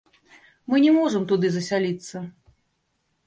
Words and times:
Мы 0.73 0.79
не 0.85 0.91
можам 0.95 1.27
туды 1.31 1.51
засяліцца. 1.55 2.17